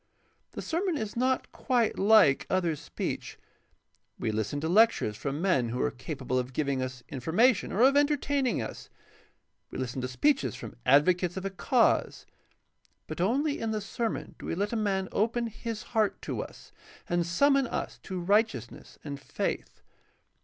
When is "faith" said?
19.21-19.81